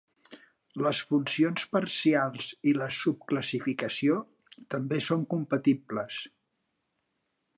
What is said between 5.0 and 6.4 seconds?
són compatibles.